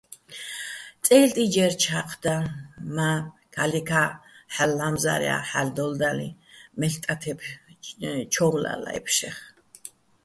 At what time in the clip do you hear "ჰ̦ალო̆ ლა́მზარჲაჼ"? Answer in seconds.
4.53-5.35